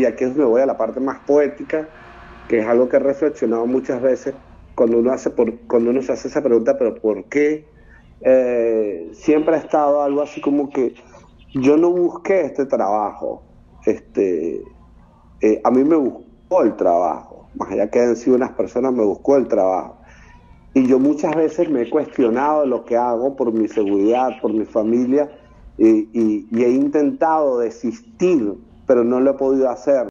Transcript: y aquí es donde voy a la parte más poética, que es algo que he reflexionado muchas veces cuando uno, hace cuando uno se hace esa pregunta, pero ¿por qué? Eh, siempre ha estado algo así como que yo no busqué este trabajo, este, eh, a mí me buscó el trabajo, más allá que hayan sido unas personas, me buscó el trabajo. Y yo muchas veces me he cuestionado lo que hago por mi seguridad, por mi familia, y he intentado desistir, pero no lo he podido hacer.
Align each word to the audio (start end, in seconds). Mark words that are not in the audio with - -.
y 0.00 0.06
aquí 0.06 0.24
es 0.24 0.30
donde 0.30 0.46
voy 0.46 0.62
a 0.62 0.66
la 0.66 0.78
parte 0.78 0.98
más 0.98 1.18
poética, 1.26 1.86
que 2.48 2.60
es 2.60 2.66
algo 2.66 2.88
que 2.88 2.96
he 2.96 3.00
reflexionado 3.00 3.66
muchas 3.66 4.00
veces 4.00 4.34
cuando 4.74 4.98
uno, 4.98 5.12
hace 5.12 5.30
cuando 5.30 5.90
uno 5.90 6.00
se 6.00 6.12
hace 6.12 6.28
esa 6.28 6.42
pregunta, 6.42 6.78
pero 6.78 6.94
¿por 6.94 7.24
qué? 7.24 7.66
Eh, 8.22 9.10
siempre 9.12 9.56
ha 9.56 9.58
estado 9.58 10.02
algo 10.02 10.22
así 10.22 10.40
como 10.40 10.70
que 10.70 10.94
yo 11.52 11.76
no 11.76 11.90
busqué 11.90 12.46
este 12.46 12.64
trabajo, 12.64 13.42
este, 13.84 14.62
eh, 15.42 15.60
a 15.62 15.70
mí 15.70 15.84
me 15.84 15.96
buscó 15.96 16.62
el 16.62 16.76
trabajo, 16.76 17.48
más 17.56 17.70
allá 17.70 17.90
que 17.90 18.00
hayan 18.00 18.16
sido 18.16 18.36
unas 18.36 18.52
personas, 18.52 18.94
me 18.94 19.04
buscó 19.04 19.36
el 19.36 19.48
trabajo. 19.48 19.98
Y 20.72 20.86
yo 20.86 20.98
muchas 20.98 21.34
veces 21.34 21.68
me 21.68 21.82
he 21.82 21.90
cuestionado 21.90 22.64
lo 22.64 22.84
que 22.86 22.96
hago 22.96 23.36
por 23.36 23.52
mi 23.52 23.68
seguridad, 23.68 24.30
por 24.40 24.52
mi 24.52 24.64
familia, 24.64 25.30
y 25.76 26.62
he 26.62 26.70
intentado 26.70 27.58
desistir, 27.58 28.54
pero 28.90 29.04
no 29.04 29.20
lo 29.20 29.30
he 29.30 29.34
podido 29.34 29.70
hacer. 29.70 30.08